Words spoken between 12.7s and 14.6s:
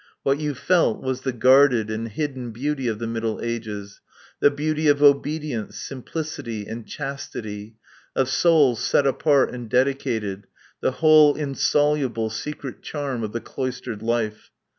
charm of the cloistered life.